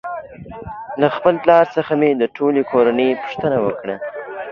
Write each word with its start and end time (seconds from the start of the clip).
پلار 1.43 1.65
څخه 1.75 1.93
مې 1.99 2.09
د 2.21 2.23
ټولې 2.35 2.61
کورنۍ 2.71 3.09
پوښتنه 3.21 3.57
وکړه 3.65 3.95